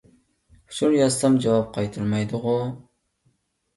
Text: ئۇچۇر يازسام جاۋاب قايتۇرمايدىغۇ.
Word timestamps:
ئۇچۇر 0.69 0.95
يازسام 0.95 1.37
جاۋاب 1.45 1.69
قايتۇرمايدىغۇ. 1.77 2.59